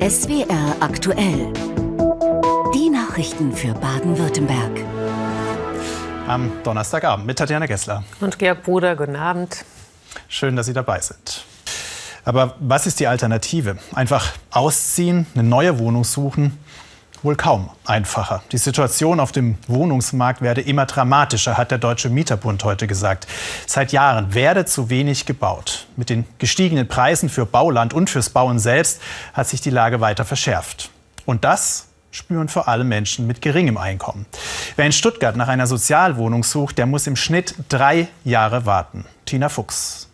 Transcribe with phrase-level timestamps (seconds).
[0.00, 1.52] SWR aktuell.
[2.72, 4.84] Die Nachrichten für Baden-Württemberg.
[6.28, 8.04] Am Donnerstagabend mit Tatjana Gessler.
[8.20, 9.64] Und Georg Bruder, guten Abend.
[10.28, 11.44] Schön, dass Sie dabei sind.
[12.24, 13.78] Aber was ist die Alternative?
[13.92, 16.58] Einfach ausziehen, eine neue Wohnung suchen?
[17.22, 18.42] Wohl kaum einfacher.
[18.52, 23.26] Die Situation auf dem Wohnungsmarkt werde immer dramatischer, hat der Deutsche Mieterbund heute gesagt.
[23.66, 25.86] Seit Jahren werde zu wenig gebaut.
[25.96, 29.00] Mit den gestiegenen Preisen für Bauland und fürs Bauen selbst
[29.34, 30.90] hat sich die Lage weiter verschärft.
[31.26, 34.26] Und das spüren vor allem Menschen mit geringem Einkommen.
[34.76, 39.04] Wer in Stuttgart nach einer Sozialwohnung sucht, der muss im Schnitt drei Jahre warten.
[39.26, 40.07] Tina Fuchs.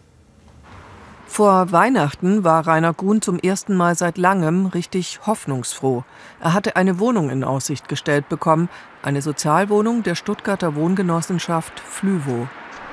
[1.34, 6.04] Vor Weihnachten war Rainer Grun zum ersten Mal seit langem richtig hoffnungsfroh.
[6.38, 8.68] Er hatte eine Wohnung in Aussicht gestellt bekommen,
[9.02, 12.46] eine Sozialwohnung der Stuttgarter Wohngenossenschaft Flüvo.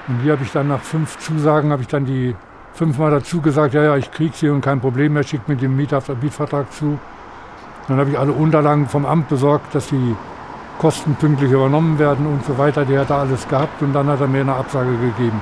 [0.07, 2.35] Und hier habe ich dann nach fünf Zusagen, habe ich dann die
[2.73, 5.75] fünfmal dazu gesagt, ja, ja, ich kriege sie und kein Problem, er schickt mir den
[5.75, 6.97] Mietvertrag zu.
[7.87, 10.15] Dann habe ich alle Unterlagen vom Amt besorgt, dass die
[10.79, 12.85] Kosten pünktlich übernommen werden und so weiter.
[12.85, 15.39] Die hat er alles gehabt und dann hat er mir eine Absage gegeben.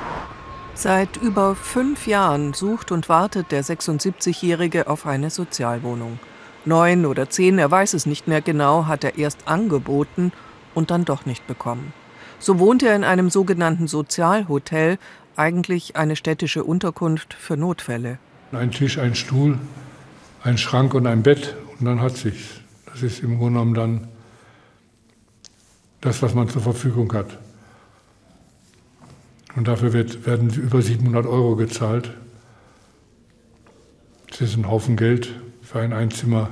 [0.73, 6.19] Seit über fünf Jahren sucht und wartet der 76-Jährige auf eine Sozialwohnung.
[6.65, 10.31] Neun oder zehn, er weiß es nicht mehr genau, hat er erst angeboten
[10.75, 11.93] und dann doch nicht bekommen.
[12.39, 14.97] So wohnt er in einem sogenannten Sozialhotel,
[15.35, 18.19] eigentlich eine städtische Unterkunft für Notfälle.
[18.51, 19.57] Ein Tisch, ein Stuhl,
[20.43, 22.61] ein Schrank und ein Bett und dann hat sich's.
[22.85, 24.07] Das ist im Grunde genommen dann
[26.01, 27.37] das, was man zur Verfügung hat.
[29.55, 32.11] Und dafür wird, werden über 700 Euro gezahlt.
[34.29, 36.49] Das ist ein Haufen Geld für ein Einzimmer,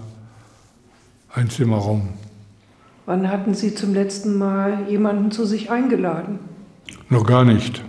[1.30, 2.10] Einzimmerraum.
[3.06, 6.40] Wann hatten Sie zum letzten Mal jemanden zu sich eingeladen?
[7.10, 7.84] Noch gar nicht.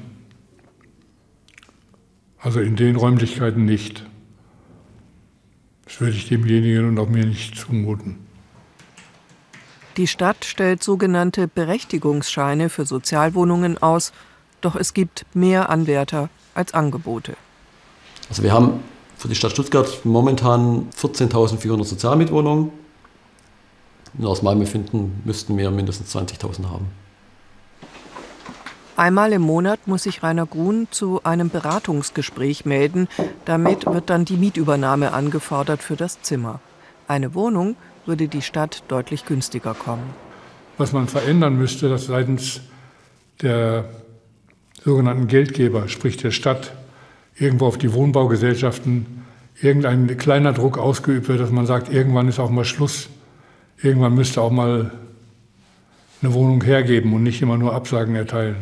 [2.38, 4.06] Also in den Räumlichkeiten nicht.
[5.84, 8.16] Das würde ich demjenigen und auch mir nicht zumuten.
[9.96, 14.12] Die Stadt stellt sogenannte Berechtigungsscheine für Sozialwohnungen aus
[14.60, 17.36] doch es gibt mehr Anwärter als Angebote.
[18.28, 18.80] Also wir haben
[19.16, 22.70] für die Stadt Stuttgart momentan 14.400 Sozialmietwohnungen.
[24.16, 26.86] Und aus meinem Befinden müssten wir mindestens 20.000 haben.
[28.96, 33.06] Einmal im Monat muss sich Rainer Grun zu einem Beratungsgespräch melden.
[33.44, 36.60] Damit wird dann die Mietübernahme angefordert für das Zimmer.
[37.06, 37.76] Eine Wohnung
[38.06, 40.02] würde die Stadt deutlich günstiger kommen.
[40.78, 42.60] Was man verändern müsste, dass seitens
[43.40, 43.84] der
[44.88, 46.72] sogenannten Geldgeber, sprich der Stadt,
[47.36, 49.24] irgendwo auf die Wohnbaugesellschaften
[49.60, 53.08] irgendein kleiner Druck ausgeübt wird, dass man sagt, irgendwann ist auch mal Schluss.
[53.80, 54.92] Irgendwann müsste auch mal
[56.22, 58.56] eine Wohnung hergeben und nicht immer nur Absagen erteilen.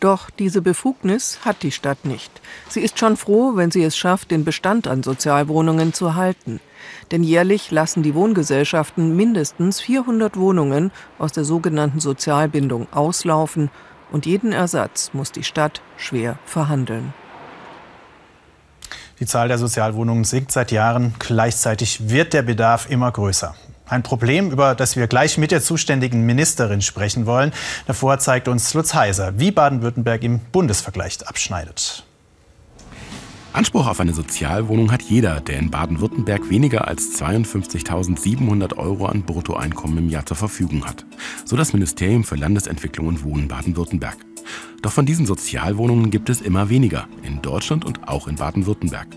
[0.00, 2.30] Doch diese Befugnis hat die Stadt nicht.
[2.68, 6.60] Sie ist schon froh, wenn sie es schafft, den Bestand an Sozialwohnungen zu halten.
[7.10, 13.70] Denn jährlich lassen die Wohngesellschaften mindestens 400 Wohnungen aus der sogenannten Sozialbindung auslaufen
[14.10, 17.12] und jeden Ersatz muss die Stadt schwer verhandeln.
[19.18, 21.14] Die Zahl der Sozialwohnungen sinkt seit Jahren.
[21.18, 23.54] Gleichzeitig wird der Bedarf immer größer.
[23.88, 27.52] Ein Problem, über das wir gleich mit der zuständigen Ministerin sprechen wollen.
[27.86, 32.05] Davor zeigt uns Lutz Heiser, wie Baden-Württemberg im Bundesvergleich abschneidet.
[33.56, 39.96] Anspruch auf eine Sozialwohnung hat jeder, der in Baden-Württemberg weniger als 52.700 Euro an Bruttoeinkommen
[39.96, 41.06] im Jahr zur Verfügung hat.
[41.46, 44.18] So das Ministerium für Landesentwicklung und Wohnen Baden-Württemberg.
[44.82, 49.08] Doch von diesen Sozialwohnungen gibt es immer weniger, in Deutschland und auch in Baden-Württemberg.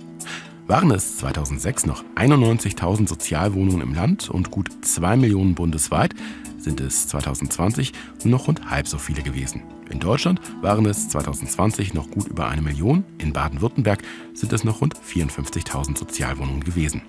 [0.67, 6.15] Waren es 2006 noch 91.000 Sozialwohnungen im Land und gut 2 Millionen bundesweit,
[6.59, 7.93] sind es 2020
[8.23, 9.63] nur noch rund halb so viele gewesen.
[9.89, 14.03] In Deutschland waren es 2020 noch gut über eine Million, in Baden-Württemberg
[14.33, 17.01] sind es noch rund 54.000 Sozialwohnungen gewesen.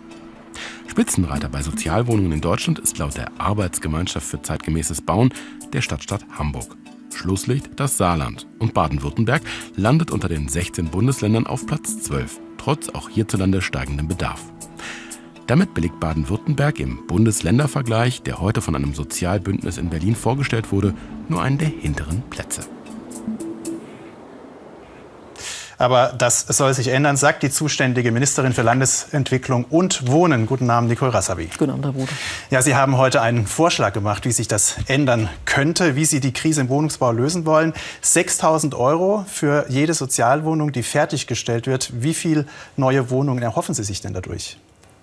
[0.87, 5.33] Spitzenreiter bei Sozialwohnungen in Deutschland ist laut der Arbeitsgemeinschaft für zeitgemäßes Bauen
[5.73, 6.77] der Stadtstaat Hamburg.
[7.15, 9.43] Schlusslicht das Saarland und Baden-Württemberg
[9.77, 14.43] landet unter den 16 Bundesländern auf Platz 12, trotz auch hierzulande steigendem Bedarf.
[15.51, 20.95] Damit belegt Baden-Württemberg im Bundesländervergleich, der heute von einem Sozialbündnis in Berlin vorgestellt wurde,
[21.29, 22.61] nur einen der hinteren Plätze.
[25.77, 30.47] Aber das soll sich ändern, sagt die zuständige Ministerin für Landesentwicklung und Wohnen.
[30.47, 31.51] Guten Abend, Nicole Rassabi.
[31.59, 32.13] Guten Abend, Herr Bruder.
[32.51, 36.33] Ja, Sie haben heute einen Vorschlag gemacht, wie sich das ändern könnte, wie Sie die
[36.33, 37.73] Krise im Wohnungsbau lösen wollen.
[38.05, 41.91] 6.000 Euro für jede Sozialwohnung, die fertiggestellt wird.
[41.93, 44.57] Wie viele neue Wohnungen erhoffen Sie sich denn dadurch?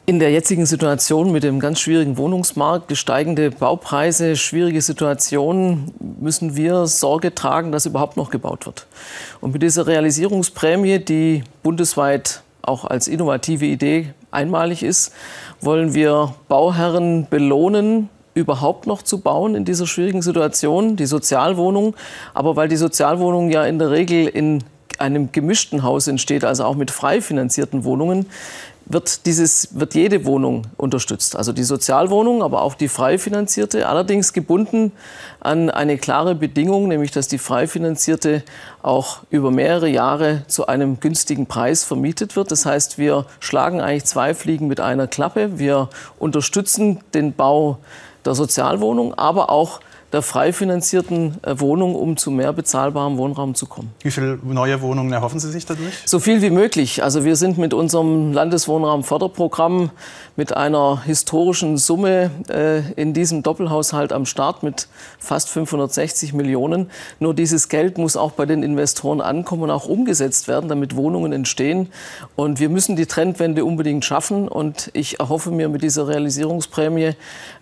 [0.10, 6.88] In der jetzigen Situation mit dem ganz schwierigen Wohnungsmarkt, steigende Baupreise, schwierige Situation, müssen wir
[6.88, 8.88] Sorge tragen, dass überhaupt noch gebaut wird.
[9.42, 15.12] Und mit dieser Realisierungsprämie, die bundesweit auch als innovative Idee einmalig ist,
[15.60, 21.98] wollen wir Bauherren belohnen, überhaupt noch zu bauen in dieser schwierigen Situation, die Sozialwohnung.
[22.34, 24.64] Aber weil die Sozialwohnung ja in der Regel in
[25.00, 28.28] einem gemischten Haus entsteht, also auch mit frei finanzierten Wohnungen,
[28.90, 31.36] wird, dieses, wird jede Wohnung unterstützt.
[31.36, 34.92] Also die Sozialwohnung, aber auch die frei finanzierte, allerdings gebunden
[35.40, 38.44] an eine klare Bedingung, nämlich dass die frei finanzierte
[38.82, 42.52] auch über mehrere Jahre zu einem günstigen Preis vermietet wird.
[42.52, 45.60] Das heißt, wir schlagen eigentlich zwei Fliegen mit einer Klappe.
[45.60, 47.80] Wir unterstützen den Bau
[48.26, 49.82] der Sozialwohnung, aber auch
[50.14, 53.92] der frei finanzierten äh, Wohnung, um zu mehr bezahlbarem Wohnraum zu kommen.
[54.02, 55.94] Wie viele neue Wohnungen erhoffen Sie sich dadurch?
[56.06, 57.04] So viel wie möglich.
[57.04, 59.92] Also wir sind mit unserem Landeswohnraumförderprogramm
[60.38, 64.88] mit einer historischen Summe äh, in diesem Doppelhaushalt am Start mit
[65.20, 66.90] fast 560 Millionen.
[67.20, 71.34] Nur dieses Geld muss auch bei den Investoren ankommen und auch umgesetzt werden, damit Wohnungen
[71.34, 71.90] entstehen.
[72.36, 74.48] Und wir müssen die Trendwende unbedingt schaffen.
[74.48, 77.12] Und ich erhoffe mir mit dieser Realisierungsprämie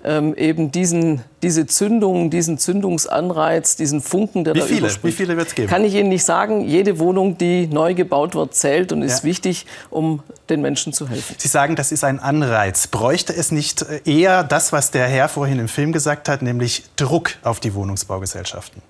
[0.03, 4.89] ähm, eben diesen, diese Zündung, diesen Zündungsanreiz, diesen Funken, der Wie da viele?
[5.03, 5.67] Wie viele wird es geben?
[5.69, 6.67] Kann ich Ihnen nicht sagen.
[6.67, 9.29] Jede Wohnung, die neu gebaut wird, zählt und ist Ja.
[9.29, 11.35] wichtig, um den Menschen zu helfen.
[11.37, 12.87] Sie sagen, das ist ein Anreiz.
[12.87, 17.33] Bräuchte es nicht eher das, was der Herr vorhin im Film gesagt hat, nämlich Druck
[17.43, 18.81] auf die Wohnungsbaugesellschaften?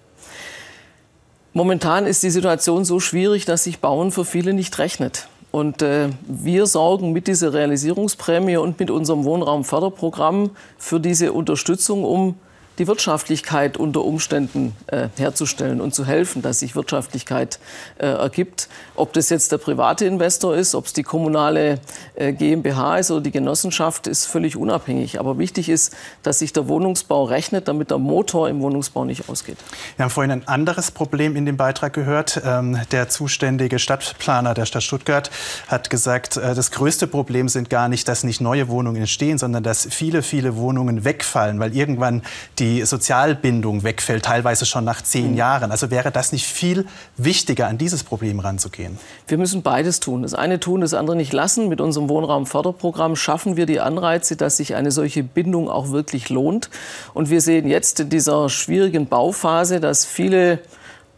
[1.52, 5.28] Momentan ist die Situation so schwierig, dass sich Bauen für viele nicht rechnet.
[5.52, 12.36] Und äh, wir sorgen mit dieser Realisierungsprämie und mit unserem Wohnraumförderprogramm für diese Unterstützung, um
[12.78, 17.60] die Wirtschaftlichkeit unter Umständen äh, herzustellen und zu helfen, dass sich Wirtschaftlichkeit
[17.98, 18.68] äh, ergibt.
[18.96, 21.80] Ob das jetzt der private Investor ist, ob es die kommunale
[22.16, 25.20] äh, GmbH ist oder die Genossenschaft, ist völlig unabhängig.
[25.20, 29.58] Aber wichtig ist, dass sich der Wohnungsbau rechnet, damit der Motor im Wohnungsbau nicht ausgeht.
[29.96, 32.42] Wir haben vorhin ein anderes Problem in dem Beitrag gehört.
[32.46, 35.32] Ähm, der zuständige Stadtplaner der Stadt Stuttgart
[35.68, 39.64] hat gesagt, äh, das größte Problem sind gar nicht, dass nicht neue Wohnungen entstehen, sondern
[39.64, 42.22] dass viele, viele Wohnungen wegfallen, weil irgendwann
[42.60, 45.72] die Sozialbindung wegfällt, teilweise schon nach zehn Jahren.
[45.72, 46.86] Also wäre das nicht viel
[47.18, 48.98] wichtiger, an dieses Problem ranzugehen?
[49.28, 50.24] Wir müssen beides tun.
[50.24, 51.70] Das eine tun, das andere nicht lassen.
[51.70, 56.70] Mit unserem Wohnraumförderprogramm schaffen wir die Anreize, dass sich eine solche Bindung auch wirklich lohnt.
[57.14, 60.60] Und wir sehen jetzt in dieser schwierigen Bauphase, dass viele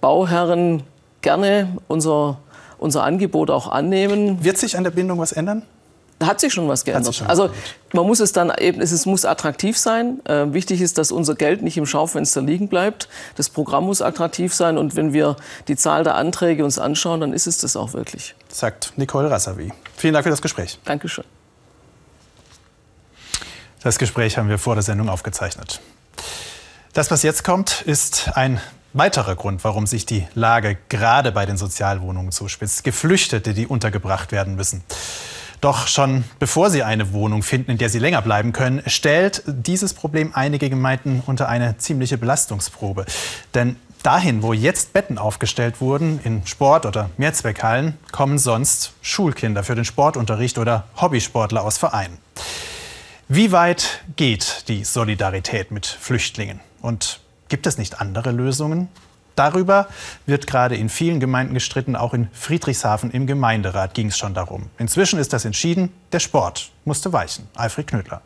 [0.02, 0.84] Bauherren
[1.22, 2.40] gerne unser,
[2.78, 4.44] unser Angebot auch annehmen.
[4.44, 5.64] Wird sich an der Bindung was ändern?
[6.20, 7.14] Da hat sich schon was geändert.
[7.14, 7.52] schon also
[7.94, 10.20] man muss es dann eben, es muss attraktiv sein.
[10.26, 13.08] Äh, wichtig ist, dass unser Geld nicht im Schaufenster liegen bleibt.
[13.36, 15.36] Das Programm muss attraktiv sein und wenn wir
[15.68, 18.34] die Zahl der Anträge uns anschauen, dann ist es das auch wirklich.
[18.50, 19.72] Sagt Nicole Rassavi.
[19.96, 20.80] Vielen Dank für das Gespräch.
[20.86, 21.26] Dankeschön.
[23.84, 25.80] Das Gespräch haben wir vor der Sendung aufgezeichnet.
[26.94, 28.60] Das, was jetzt kommt, ist ein
[28.94, 32.84] weiterer Grund, warum sich die Lage gerade bei den Sozialwohnungen zuspitzt.
[32.84, 34.84] Geflüchtete, die untergebracht werden müssen.
[35.62, 39.94] Doch schon bevor sie eine Wohnung finden, in der sie länger bleiben können, stellt dieses
[39.94, 43.06] Problem einige Gemeinden unter eine ziemliche Belastungsprobe.
[43.56, 49.76] Denn dahin, wo jetzt Betten aufgestellt wurden, in Sport- oder Mehrzweckhallen, kommen sonst Schulkinder für
[49.76, 52.18] den Sportunterricht oder Hobbysportler aus Vereinen.
[53.28, 56.60] Wie weit geht die Solidarität mit Flüchtlingen?
[56.82, 57.20] Und
[57.50, 58.90] gibt es nicht andere Lösungen?
[59.38, 59.88] Darüber
[60.26, 64.72] wird gerade in vielen Gemeinden gestritten, auch in Friedrichshafen im Gemeinderat ging es schon darum.
[64.80, 67.48] Inzwischen ist das entschieden, der Sport musste weichen.
[67.54, 68.22] Alfred Knödler.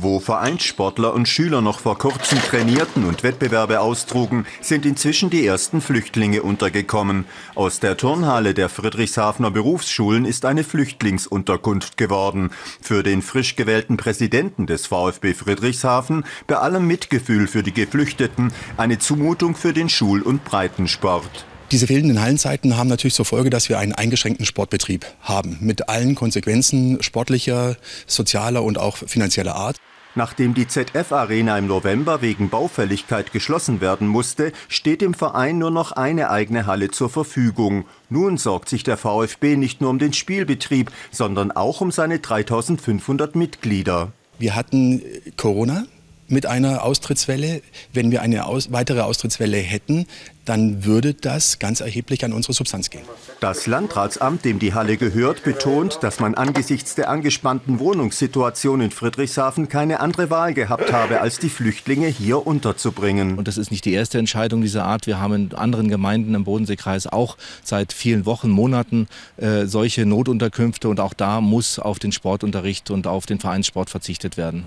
[0.00, 5.80] Wo Vereinssportler und Schüler noch vor kurzem trainierten und Wettbewerbe austrugen, sind inzwischen die ersten
[5.80, 7.24] Flüchtlinge untergekommen.
[7.56, 12.50] Aus der Turnhalle der Friedrichshafener Berufsschulen ist eine Flüchtlingsunterkunft geworden.
[12.80, 19.00] Für den frisch gewählten Präsidenten des VfB Friedrichshafen, bei allem Mitgefühl für die Geflüchteten, eine
[19.00, 21.44] Zumutung für den Schul- und Breitensport.
[21.72, 25.58] Diese fehlenden Hallenzeiten haben natürlich zur Folge, dass wir einen eingeschränkten Sportbetrieb haben.
[25.60, 27.76] Mit allen Konsequenzen sportlicher,
[28.06, 29.76] sozialer und auch finanzieller Art.
[30.18, 35.92] Nachdem die ZF-Arena im November wegen Baufälligkeit geschlossen werden musste, steht dem Verein nur noch
[35.92, 37.84] eine eigene Halle zur Verfügung.
[38.10, 43.36] Nun sorgt sich der VfB nicht nur um den Spielbetrieb, sondern auch um seine 3500
[43.36, 44.10] Mitglieder.
[44.40, 45.04] Wir hatten
[45.36, 45.84] Corona
[46.28, 47.62] mit einer Austrittswelle.
[47.92, 50.06] Wenn wir eine aus weitere Austrittswelle hätten,
[50.48, 53.02] dann würde das ganz erheblich an unsere Substanz gehen.
[53.40, 59.68] Das Landratsamt, dem die Halle gehört, betont, dass man angesichts der angespannten Wohnungssituation in Friedrichshafen
[59.68, 63.36] keine andere Wahl gehabt habe, als die Flüchtlinge hier unterzubringen.
[63.36, 65.06] Und das ist nicht die erste Entscheidung dieser Art.
[65.06, 69.06] Wir haben in anderen Gemeinden im Bodenseekreis auch seit vielen Wochen, Monaten
[69.36, 74.36] äh, solche Notunterkünfte und auch da muss auf den Sportunterricht und auf den Vereinssport verzichtet
[74.36, 74.66] werden.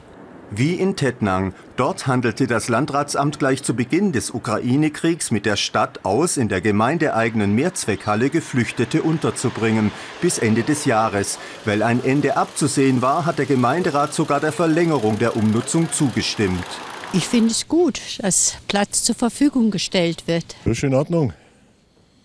[0.53, 1.53] Wie in Tettnang.
[1.77, 6.60] Dort handelte das Landratsamt gleich zu Beginn des Ukraine-Kriegs mit der Stadt aus, in der
[6.60, 11.39] gemeindeeigenen Mehrzweckhalle Geflüchtete unterzubringen, bis Ende des Jahres.
[11.63, 16.65] Weil ein Ende abzusehen war, hat der Gemeinderat sogar der Verlängerung der Umnutzung zugestimmt.
[17.13, 20.58] Ich finde es gut, dass Platz zur Verfügung gestellt wird.
[20.65, 21.31] Das ist in Ordnung,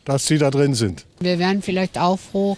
[0.04, 1.06] dass Sie da drin sind.
[1.20, 2.56] Wir wären vielleicht auch froh,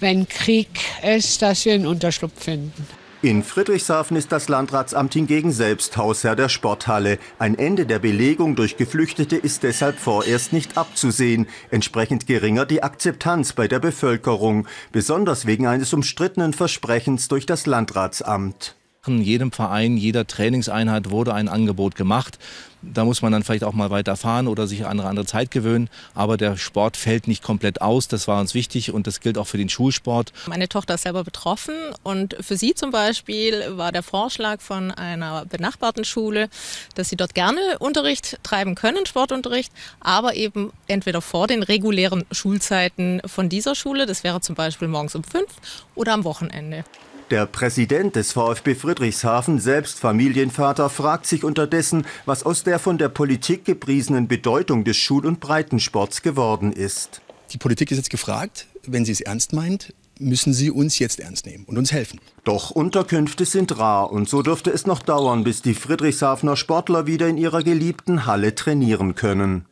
[0.00, 2.86] wenn Krieg ist, dass wir einen Unterschlupf finden.
[3.22, 7.18] In Friedrichshafen ist das Landratsamt hingegen selbst Hausherr der Sporthalle.
[7.38, 11.46] Ein Ende der Belegung durch Geflüchtete ist deshalb vorerst nicht abzusehen.
[11.70, 18.74] Entsprechend geringer die Akzeptanz bei der Bevölkerung, besonders wegen eines umstrittenen Versprechens durch das Landratsamt.
[19.06, 22.38] In jedem Verein, jeder Trainingseinheit wurde ein Angebot gemacht.
[22.82, 25.50] Da muss man dann vielleicht auch mal weiter fahren oder sich an eine andere Zeit
[25.50, 25.88] gewöhnen.
[26.14, 28.08] Aber der Sport fällt nicht komplett aus.
[28.08, 30.34] Das war uns wichtig und das gilt auch für den Schulsport.
[30.46, 35.46] Meine Tochter ist selber betroffen und für sie zum Beispiel war der Vorschlag von einer
[35.46, 36.50] benachbarten Schule,
[36.94, 43.22] dass sie dort gerne Unterricht treiben können, Sportunterricht, aber eben entweder vor den regulären Schulzeiten
[43.24, 45.48] von dieser Schule, das wäre zum Beispiel morgens um fünf
[45.94, 46.84] oder am Wochenende.
[47.30, 53.08] Der Präsident des VfB Friedrichshafen, selbst Familienvater, fragt sich unterdessen, was aus der von der
[53.08, 57.20] Politik gepriesenen Bedeutung des Schul- und Breitensports geworden ist.
[57.52, 61.46] Die Politik ist jetzt gefragt, wenn sie es ernst meint, müssen sie uns jetzt ernst
[61.46, 62.18] nehmen und uns helfen.
[62.42, 67.28] Doch Unterkünfte sind rar und so dürfte es noch dauern, bis die Friedrichshafener Sportler wieder
[67.28, 69.66] in ihrer geliebten Halle trainieren können.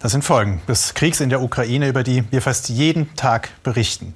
[0.00, 4.14] Das sind Folgen des Kriegs in der Ukraine, über die wir fast jeden Tag berichten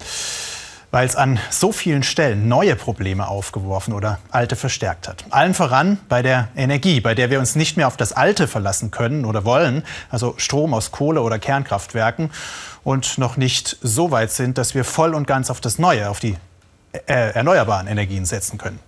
[0.90, 5.24] weil es an so vielen Stellen neue Probleme aufgeworfen oder alte verstärkt hat.
[5.30, 8.90] Allen voran bei der Energie, bei der wir uns nicht mehr auf das Alte verlassen
[8.90, 12.30] können oder wollen, also Strom aus Kohle oder Kernkraftwerken
[12.84, 16.20] und noch nicht so weit sind, dass wir voll und ganz auf das Neue, auf
[16.20, 16.36] die
[16.92, 18.78] äh, erneuerbaren Energien setzen können.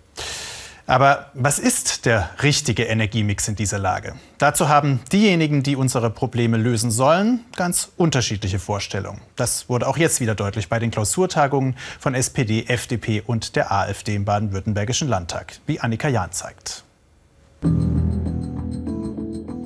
[0.90, 4.14] Aber was ist der richtige Energiemix in dieser Lage?
[4.38, 9.20] Dazu haben diejenigen, die unsere Probleme lösen sollen, ganz unterschiedliche Vorstellungen.
[9.36, 14.16] Das wurde auch jetzt wieder deutlich bei den Klausurtagungen von SPD, FDP und der AfD
[14.16, 16.82] im baden-württembergischen Landtag, wie Annika Jahn zeigt.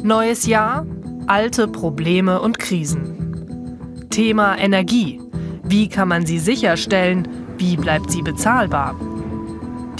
[0.03, 0.85] Neues Jahr,
[1.27, 4.09] alte Probleme und Krisen.
[4.11, 5.23] Thema Energie.
[5.63, 7.27] Wie kann man sie sicherstellen?
[7.57, 8.95] Wie bleibt sie bezahlbar?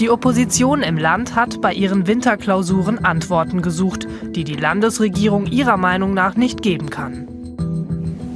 [0.01, 6.13] Die Opposition im Land hat bei ihren Winterklausuren Antworten gesucht, die die Landesregierung ihrer Meinung
[6.13, 7.29] nach nicht geben kann.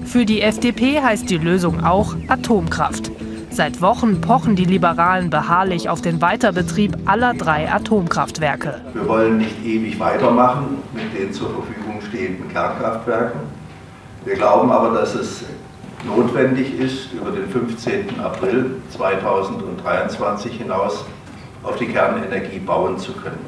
[0.05, 3.11] Für die FDP heißt die Lösung auch Atomkraft.
[3.49, 8.79] Seit Wochen pochen die Liberalen beharrlich auf den Weiterbetrieb aller drei Atomkraftwerke.
[8.93, 13.41] Wir wollen nicht ewig weitermachen mit den zur Verfügung stehenden Kernkraftwerken.
[14.23, 15.43] Wir glauben aber, dass es
[16.05, 18.17] notwendig ist, über den 15.
[18.21, 21.03] April 2023 hinaus
[21.63, 23.39] auf die Kernenergie bauen zu können.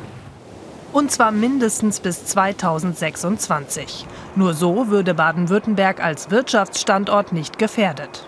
[0.94, 4.06] Und zwar mindestens bis 2026.
[4.36, 8.28] Nur so würde Baden-Württemberg als Wirtschaftsstandort nicht gefährdet.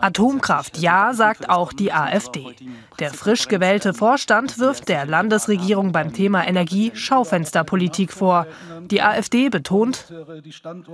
[0.00, 2.54] Atomkraft ja, sagt auch die AfD.
[2.98, 8.46] Der frisch gewählte Vorstand wirft der Landesregierung beim Thema Energie Schaufensterpolitik vor.
[8.90, 10.12] Die AfD betont,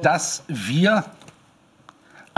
[0.02, 1.04] dass wir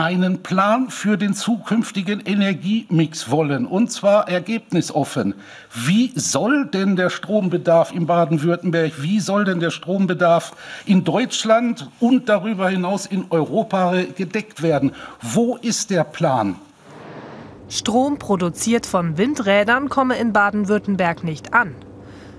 [0.00, 5.34] einen Plan für den zukünftigen Energiemix wollen, und zwar ergebnisoffen.
[5.74, 12.30] Wie soll denn der Strombedarf in Baden-Württemberg, wie soll denn der Strombedarf in Deutschland und
[12.30, 14.92] darüber hinaus in Europa gedeckt werden?
[15.20, 16.56] Wo ist der Plan?
[17.68, 21.74] Strom produziert von Windrädern komme in Baden-Württemberg nicht an.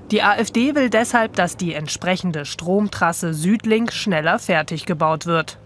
[0.09, 5.60] Die AfD will deshalb, dass die entsprechende Stromtrasse Südlink schneller fertig gebaut wird.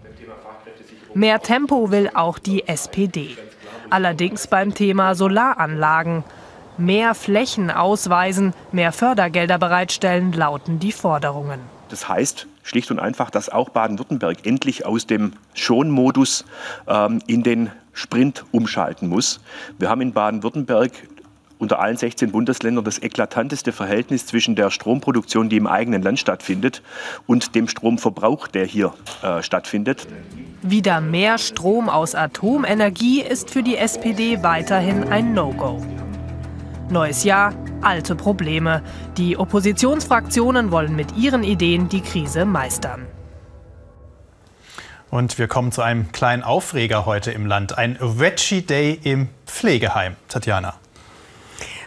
[1.16, 3.38] Mehr Tempo will auch die SPD.
[3.88, 6.24] Allerdings beim Thema Solaranlagen.
[6.76, 11.60] Mehr Flächen ausweisen, mehr Fördergelder bereitstellen, lauten die Forderungen.
[11.88, 16.44] Das heißt schlicht und einfach, dass auch Baden-Württemberg endlich aus dem Schonmodus
[16.86, 19.40] ähm, in den Sprint umschalten muss.
[19.78, 20.92] Wir haben in Baden-Württemberg
[21.58, 26.82] unter allen 16 Bundesländern das eklatanteste Verhältnis zwischen der Stromproduktion, die im eigenen Land stattfindet,
[27.26, 28.92] und dem Stromverbrauch, der hier
[29.22, 30.06] äh, stattfindet.
[30.68, 35.80] Wieder mehr Strom aus Atomenergie ist für die SPD weiterhin ein No-Go.
[36.90, 38.82] Neues Jahr, alte Probleme.
[39.16, 43.06] Die Oppositionsfraktionen wollen mit ihren Ideen die Krise meistern.
[45.08, 47.78] Und wir kommen zu einem kleinen Aufreger heute im Land.
[47.78, 50.16] Ein Veggie Day im Pflegeheim.
[50.26, 50.74] Tatjana.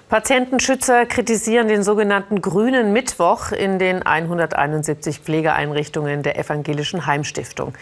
[0.09, 7.73] Patientenschützer kritisieren den sogenannten Grünen Mittwoch in den 171 Pflegeeinrichtungen der Evangelischen Heimstiftung.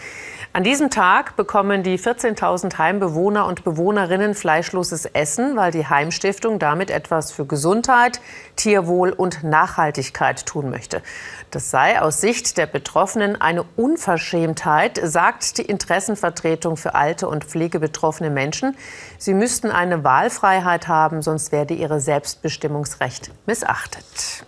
[0.58, 6.90] An diesem Tag bekommen die 14.000 Heimbewohner und Bewohnerinnen fleischloses Essen, weil die Heimstiftung damit
[6.90, 8.20] etwas für Gesundheit,
[8.56, 11.00] Tierwohl und Nachhaltigkeit tun möchte.
[11.52, 18.28] Das sei aus Sicht der Betroffenen eine Unverschämtheit, sagt die Interessenvertretung für alte und pflegebetroffene
[18.28, 18.76] Menschen.
[19.16, 24.44] Sie müssten eine Wahlfreiheit haben, sonst werde ihre Selbstbestimmungsrecht missachtet.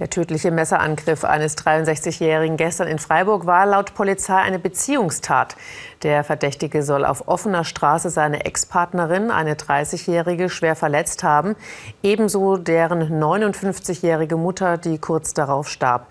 [0.00, 5.56] Der tödliche Messerangriff eines 63-Jährigen gestern in Freiburg war laut Polizei eine Beziehungstat.
[6.02, 11.54] Der Verdächtige soll auf offener Straße seine Ex-Partnerin, eine 30-Jährige, schwer verletzt haben.
[12.02, 16.10] Ebenso deren 59-jährige Mutter, die kurz darauf starb.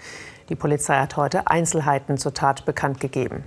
[0.50, 3.44] Die Polizei hat heute Einzelheiten zur Tat bekannt gegeben.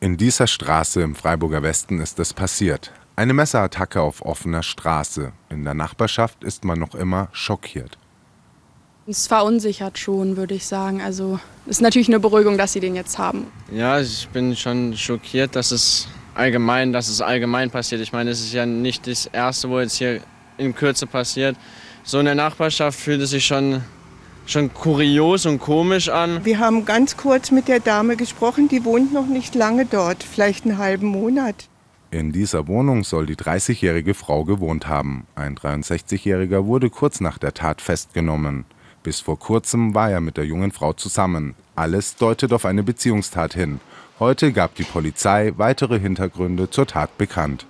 [0.00, 2.92] In dieser Straße im Freiburger Westen ist es passiert.
[3.14, 5.32] Eine Messerattacke auf offener Straße.
[5.50, 7.96] In der Nachbarschaft ist man noch immer schockiert.
[9.10, 11.00] Es verunsichert schon, würde ich sagen.
[11.00, 13.46] Also ist natürlich eine Beruhigung, dass sie den jetzt haben.
[13.72, 18.02] Ja, ich bin schon schockiert, dass es allgemein, dass es allgemein passiert.
[18.02, 20.20] Ich meine, es ist ja nicht das erste, wo jetzt hier
[20.58, 21.56] in Kürze passiert.
[22.04, 23.80] So in der Nachbarschaft fühlt es sich schon
[24.44, 26.44] schon kurios und komisch an.
[26.44, 30.64] Wir haben ganz kurz mit der Dame gesprochen, die wohnt noch nicht lange dort, vielleicht
[30.64, 31.68] einen halben Monat.
[32.10, 35.26] In dieser Wohnung soll die 30-jährige Frau gewohnt haben.
[35.34, 38.64] Ein 63-jähriger wurde kurz nach der Tat festgenommen.
[39.08, 41.54] Bis vor kurzem war er mit der jungen Frau zusammen.
[41.74, 43.80] Alles deutet auf eine Beziehungstat hin.
[44.20, 47.64] Heute gab die Polizei weitere Hintergründe zur Tat bekannt.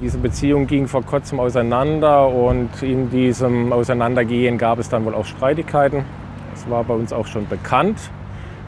[0.00, 5.26] Diese Beziehung ging vor kurzem auseinander und in diesem Auseinandergehen gab es dann wohl auch
[5.26, 6.04] Streitigkeiten.
[6.50, 8.00] Das war bei uns auch schon bekannt.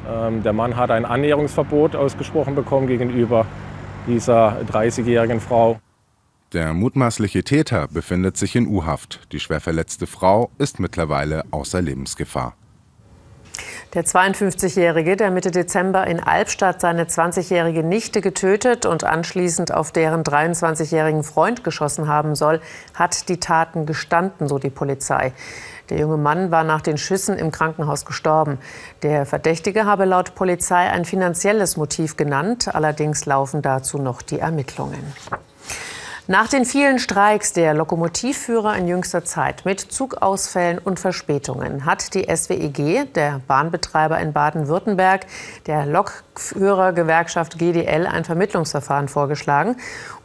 [0.09, 3.47] Ähm, der Mann hat ein Annäherungsverbot ausgesprochen bekommen gegenüber
[4.07, 5.81] dieser 30-jährigen Frau.
[6.53, 9.33] Der mutmaßliche Täter befindet sich in U-Haft.
[9.33, 12.55] Die schwer verletzte Frau ist mittlerweile außer Lebensgefahr.
[13.95, 20.25] Der 52-Jährige, der Mitte Dezember in Albstadt seine 20-jährige Nichte getötet und anschließend auf deren
[20.25, 22.61] 23-jährigen Freund geschossen haben soll,
[22.93, 25.33] hat die Taten gestanden, so die Polizei.
[25.89, 28.59] Der junge Mann war nach den Schüssen im Krankenhaus gestorben.
[29.03, 32.75] Der Verdächtige habe laut Polizei ein finanzielles Motiv genannt.
[32.75, 35.03] Allerdings laufen dazu noch die Ermittlungen.
[36.29, 42.29] Nach den vielen Streiks der Lokomotivführer in jüngster Zeit mit Zugausfällen und Verspätungen hat die
[42.33, 45.27] SWEG, der Bahnbetreiber in Baden-Württemberg,
[45.67, 49.75] der Lokführergewerkschaft GDL ein Vermittlungsverfahren vorgeschlagen,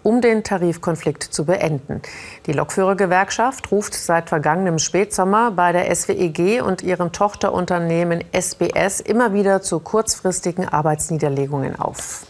[0.04, 2.04] um den Tarifkonflikt zu beenden.
[2.46, 9.64] Die Lokführergewerkschaft ruft seit vergangenem Spätsommer bei der SWEG und ihrem Tochterunternehmen SBS immer wieder
[9.64, 12.28] zu kurzfristigen Arbeitsniederlegungen auf.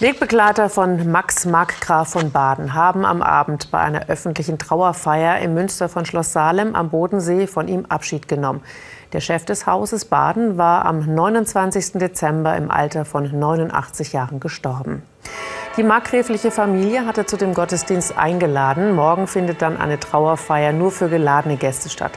[0.00, 5.90] Wegbegleiter von Max Markgraf von Baden haben am Abend bei einer öffentlichen Trauerfeier im Münster
[5.90, 8.62] von Schloss Salem am Bodensee von ihm Abschied genommen.
[9.12, 11.98] Der Chef des Hauses Baden war am 29.
[11.98, 15.02] Dezember im Alter von 89 Jahren gestorben.
[15.76, 18.94] Die markgräfliche Familie hatte zu dem Gottesdienst eingeladen.
[18.96, 22.12] Morgen findet dann eine Trauerfeier nur für geladene Gäste statt.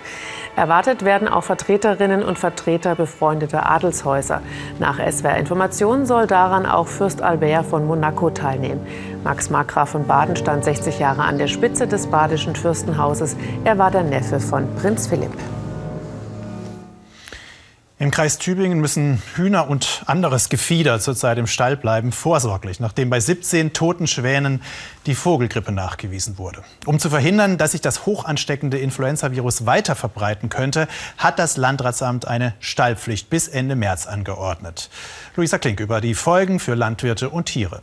[0.56, 4.42] Erwartet werden auch Vertreterinnen und Vertreter befreundeter Adelshäuser.
[4.80, 8.86] Nach SWR Informationen soll daran auch Fürst Albert von Monaco teilnehmen.
[9.24, 13.36] Max Markgraf von Baden stand 60 Jahre an der Spitze des badischen Fürstenhauses.
[13.64, 15.32] Er war der Neffe von Prinz Philipp.
[18.00, 23.20] Im Kreis Tübingen müssen Hühner und anderes Gefieder zurzeit im Stall bleiben, vorsorglich, nachdem bei
[23.20, 24.64] 17 toten Schwänen
[25.06, 26.64] die Vogelgrippe nachgewiesen wurde.
[26.88, 30.88] Um zu verhindern, dass sich das hochansteckende Influenzavirus weiter verbreiten könnte,
[31.20, 34.90] hat das Landratsamt eine Stallpflicht bis Ende März angeordnet.
[35.36, 37.82] Luisa Klink über die Folgen für Landwirte und Tiere.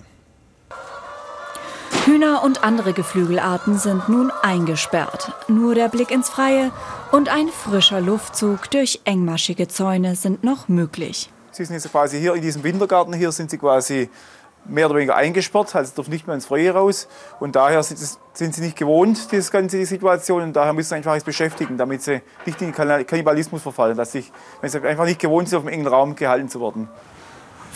[2.05, 5.33] Hühner und andere Geflügelarten sind nun eingesperrt.
[5.49, 6.73] Nur der Blick ins Freie
[7.13, 11.31] und ein frischer Luftzug durch engmaschige Zäune sind noch möglich.
[11.53, 14.09] Sie sind jetzt quasi hier in diesem Wintergarten hier sind sie quasi
[14.65, 17.09] mehr oder weniger eingesperrt, also dürfen nicht mehr ins Freie raus.
[17.39, 17.99] Und daher sind,
[18.35, 20.43] sie nicht gewohnt, diese ganze Situation.
[20.43, 24.13] Und daher müssen sie einfach jetzt beschäftigen, damit sie nicht in den Kannibalismus verfallen, dass
[24.13, 24.25] sie,
[24.61, 26.89] wenn sie einfach nicht gewohnt sind, auf einem engen Raum gehalten zu werden.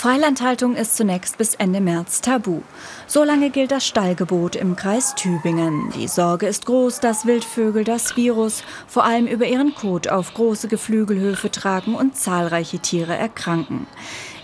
[0.04, 2.60] Freilandhaltung ist zunächst bis Ende März tabu.
[3.06, 5.90] Solange gilt das Stallgebot im Kreis Tübingen.
[5.96, 10.68] Die Sorge ist groß, dass Wildvögel das Virus vor allem über ihren Kot auf große
[10.68, 13.86] Geflügelhöfe tragen und zahlreiche Tiere erkranken.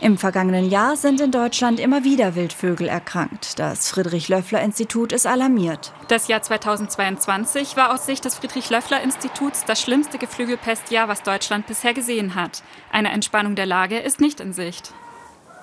[0.01, 3.59] Im vergangenen Jahr sind in Deutschland immer wieder Wildvögel erkrankt.
[3.59, 5.93] Das Friedrich-Löffler-Institut ist alarmiert.
[6.09, 12.35] Das Jahr 2022 war aus Sicht des Friedrich-Löffler-Instituts das schlimmste Geflügelpestjahr, was Deutschland bisher gesehen
[12.35, 12.63] hat.
[12.91, 14.95] Eine Entspannung der Lage ist nicht in Sicht.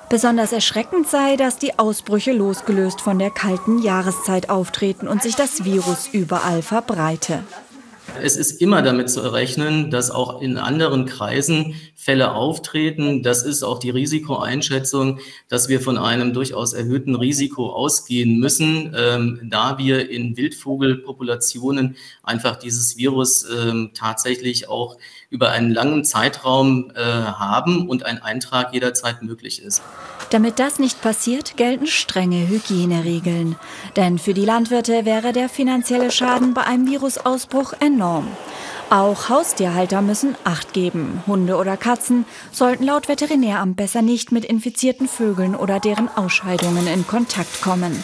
[0.09, 5.65] Besonders erschreckend sei, dass die Ausbrüche losgelöst von der kalten Jahreszeit auftreten und sich das
[5.65, 7.43] Virus überall verbreite.
[8.21, 13.23] Es ist immer damit zu rechnen, dass auch in anderen Kreisen Fälle auftreten.
[13.23, 19.41] Das ist auch die Risikoeinschätzung, dass wir von einem durchaus erhöhten Risiko ausgehen müssen, ähm,
[19.43, 24.97] da wir in Wildvogelpopulationen einfach dieses Virus ähm, tatsächlich auch
[25.29, 29.81] über einen langen Zeitraum äh, haben und ein Eintrag jederzeit möglich ist.
[30.29, 33.55] Damit das nicht passiert, gelten strenge Hygieneregeln.
[33.95, 38.27] Denn für die Landwirte wäre der finanzielle Schaden bei einem Virusausbruch enorm.
[38.89, 41.23] Auch Haustierhalter müssen Acht geben.
[41.27, 47.07] Hunde oder Katzen sollten laut Veterinäramt besser nicht mit infizierten Vögeln oder deren Ausscheidungen in
[47.07, 48.03] Kontakt kommen.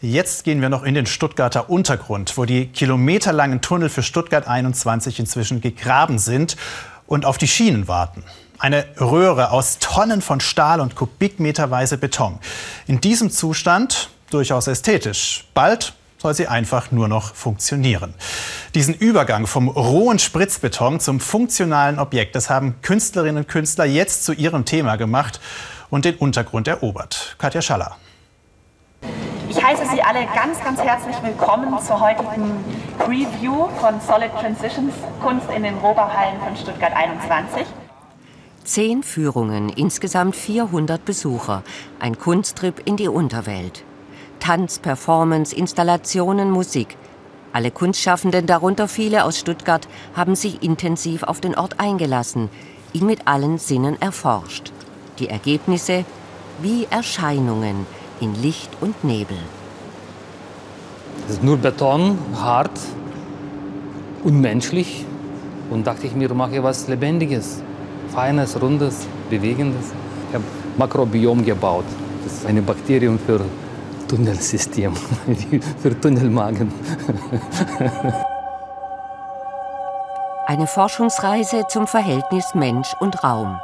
[0.00, 5.18] Jetzt gehen wir noch in den Stuttgarter Untergrund, wo die kilometerlangen Tunnel für Stuttgart 21
[5.18, 6.56] inzwischen gegraben sind
[7.06, 8.22] und auf die Schienen warten.
[8.58, 12.38] Eine Röhre aus Tonnen von Stahl und kubikmeterweise Beton.
[12.86, 15.46] In diesem Zustand durchaus ästhetisch.
[15.52, 18.14] Bald soll sie einfach nur noch funktionieren.
[18.74, 24.32] Diesen Übergang vom rohen Spritzbeton zum funktionalen Objekt, das haben Künstlerinnen und Künstler jetzt zu
[24.32, 25.40] ihrem Thema gemacht
[25.90, 27.36] und den Untergrund erobert.
[27.38, 27.96] Katja Schaller.
[29.48, 32.64] Ich heiße Sie alle ganz, ganz herzlich willkommen zur heutigen
[32.98, 37.66] Preview von Solid Transitions Kunst in den Rohbauhallen von Stuttgart 21.
[38.66, 41.62] Zehn Führungen, insgesamt 400 Besucher.
[42.00, 43.84] Ein Kunsttrip in die Unterwelt.
[44.40, 46.96] Tanz, Performance, Installationen, Musik.
[47.52, 52.50] Alle Kunstschaffenden, darunter viele aus Stuttgart, haben sich intensiv auf den Ort eingelassen,
[52.92, 54.72] ihn mit allen Sinnen erforscht.
[55.20, 56.04] Die Ergebnisse
[56.60, 57.86] wie Erscheinungen
[58.20, 59.38] in Licht und Nebel.
[61.28, 62.80] Es ist nur Beton, hart,
[64.24, 65.04] unmenschlich.
[65.70, 67.62] Und dachte ich mir, mache was Lebendiges
[68.08, 69.92] feines, rundes, bewegendes.
[70.28, 70.44] Ich habe
[70.76, 71.84] Makrobiom gebaut.
[72.24, 73.40] Das ist eine Bakterium für
[74.08, 74.94] Tunnelsystem,
[75.82, 76.72] für Tunnelmagen.
[80.48, 83.58] Eine Forschungsreise zum Verhältnis Mensch und Raum.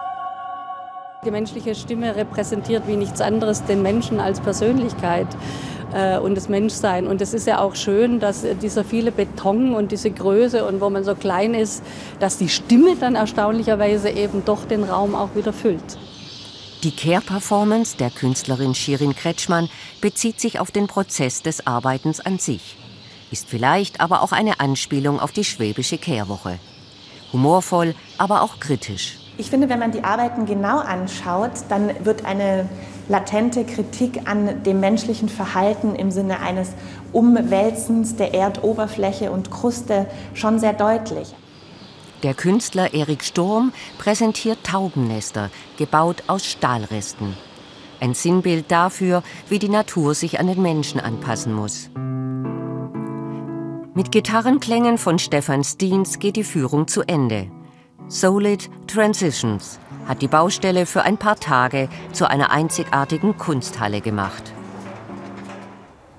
[1.24, 5.28] Die menschliche Stimme repräsentiert wie nichts anderes den Menschen als Persönlichkeit
[5.92, 7.06] äh, und das Menschsein.
[7.06, 10.90] Und es ist ja auch schön, dass dieser viele Beton und diese Größe und wo
[10.90, 11.82] man so klein ist,
[12.20, 15.98] dass die Stimme dann erstaunlicherweise eben doch den Raum auch wieder füllt.
[16.82, 19.68] Die Care-Performance der Künstlerin Shirin Kretschmann
[20.00, 22.76] bezieht sich auf den Prozess des Arbeitens an sich,
[23.30, 26.58] ist vielleicht aber auch eine Anspielung auf die schwäbische Kehrwoche.
[27.32, 29.18] Humorvoll, aber auch kritisch.
[29.38, 32.68] Ich finde, wenn man die Arbeiten genau anschaut, dann wird eine
[33.08, 36.72] latente Kritik an dem menschlichen Verhalten im Sinne eines
[37.12, 41.34] Umwälzens der Erdoberfläche und Kruste schon sehr deutlich.
[42.22, 47.36] Der Künstler Erik Sturm präsentiert Taubennester, gebaut aus Stahlresten.
[48.00, 51.90] Ein Sinnbild dafür, wie die Natur sich an den Menschen anpassen muss.
[53.94, 57.50] Mit Gitarrenklängen von Stefan Steens geht die Führung zu Ende.
[58.08, 64.52] Solid Transitions hat die Baustelle für ein paar Tage zu einer einzigartigen Kunsthalle gemacht.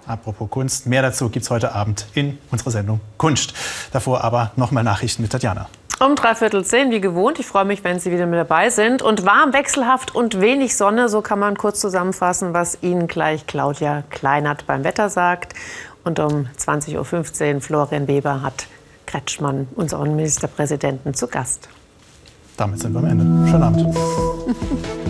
[0.06, 3.54] Apropos Kunst, mehr dazu gibt es heute Abend in unserer Sendung Kunst.
[3.92, 5.70] Davor aber nochmal Nachrichten mit Tatjana.
[6.00, 7.40] Um dreiviertel zehn, wie gewohnt.
[7.40, 9.02] Ich freue mich, wenn Sie wieder mit dabei sind.
[9.02, 14.04] Und warm, wechselhaft und wenig Sonne, so kann man kurz zusammenfassen, was Ihnen gleich Claudia
[14.10, 15.54] Kleinert beim Wetter sagt.
[16.04, 18.66] Und um 20.15 Uhr Florian Weber hat
[19.06, 21.70] Kretschmann, unseren Ministerpräsidenten, zu Gast.
[22.58, 23.50] Damit sind wir am Ende.
[23.50, 23.96] Schönen Abend.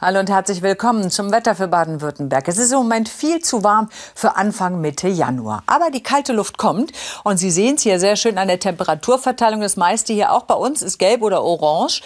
[0.00, 2.48] Hallo und herzlich willkommen zum Wetter für Baden-Württemberg.
[2.48, 5.62] Es ist im Moment viel zu warm für Anfang Mitte Januar.
[5.66, 9.60] Aber die kalte Luft kommt und Sie sehen es hier sehr schön an der Temperaturverteilung.
[9.60, 12.02] Das meiste hier auch bei uns ist gelb oder orange.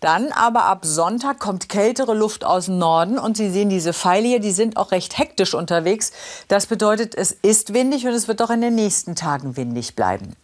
[0.00, 4.28] Dann aber ab Sonntag kommt kältere Luft aus dem Norden und Sie sehen diese Pfeile
[4.28, 6.12] hier, die sind auch recht hektisch unterwegs.
[6.48, 10.36] Das bedeutet, es ist windig und es wird auch in den nächsten Tagen windig bleiben.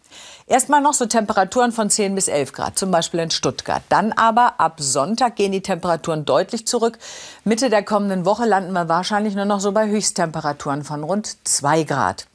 [0.47, 3.83] Erstmal noch so Temperaturen von 10 bis 11 Grad, zum Beispiel in Stuttgart.
[3.89, 6.99] Dann aber ab Sonntag gehen die Temperaturen deutlich zurück.
[7.45, 11.83] Mitte der kommenden Woche landen wir wahrscheinlich nur noch so bei Höchsttemperaturen von rund 2
[11.83, 12.27] Grad.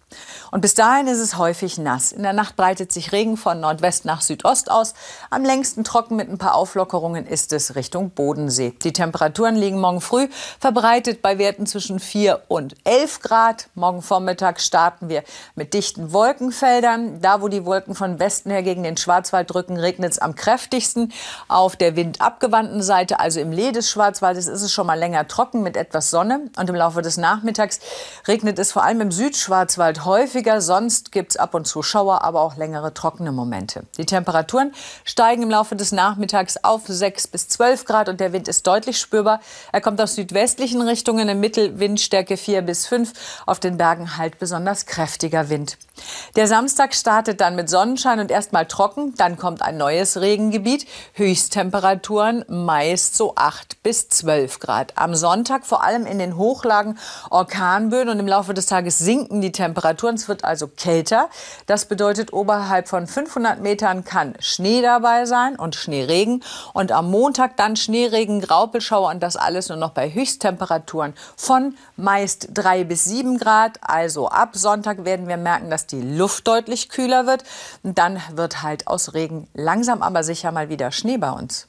[0.52, 2.12] Und bis dahin ist es häufig nass.
[2.12, 4.93] In der Nacht breitet sich Regen von Nordwest nach Südost aus.
[5.30, 8.74] Am längsten trocken mit ein paar Auflockerungen ist es Richtung Bodensee.
[8.84, 10.28] Die Temperaturen liegen morgen früh
[10.60, 13.69] verbreitet bei Werten zwischen 4 und 11 Grad.
[13.76, 15.24] Morgen Vormittag starten wir
[15.56, 17.21] mit dichten Wolkenfeldern.
[17.21, 21.13] Da, wo die Wolken von Westen her gegen den Schwarzwald drücken, regnet es am kräftigsten.
[21.47, 25.63] Auf der windabgewandten Seite, also im Lee des Schwarzwaldes, ist es schon mal länger trocken
[25.63, 26.50] mit etwas Sonne.
[26.58, 27.80] Und im Laufe des Nachmittags
[28.28, 32.41] regnet es vor allem im Südschwarzwald häufiger, sonst gibt es ab und zu Schauer, aber
[32.41, 33.83] auch längere trockene Momente.
[33.97, 38.47] Die Temperaturen steigen im Laufe des Nachmittags auf 6 bis 12 Grad und der Wind
[38.47, 39.39] ist deutlich spürbar.
[39.71, 43.13] Er kommt aus südwestlichen Richtungen in Mittelwindstärke 4 bis 5.
[43.45, 45.77] Auf den Bergen halt besonders kräftiger Wind.
[46.35, 49.13] Der Samstag startet dann mit Sonnenschein und erstmal trocken.
[49.17, 50.87] Dann kommt ein neues Regengebiet.
[51.13, 54.93] Höchsttemperaturen meist so 8 bis 12 Grad.
[54.95, 56.97] Am Sonntag vor allem in den Hochlagen
[57.29, 59.90] Orkanböen und im Laufe des Tages sinken die Temperaturen.
[59.93, 61.30] Es wird also kälter.
[61.65, 66.43] Das bedeutet, oberhalb von 500 Metern kann Schnee dabei sein und Schneeregen.
[66.73, 72.49] Und am Montag dann Schneeregen, Graupelschauer und das alles nur noch bei Höchsttemperaturen von meist
[72.54, 73.80] 3 bis 7 Grad.
[73.82, 77.43] Also ab Sonntag werden wir merken, dass die Luft deutlich kühler wird.
[77.84, 81.67] Und dann wird halt aus Regen langsam aber sicher mal wieder Schnee bei uns.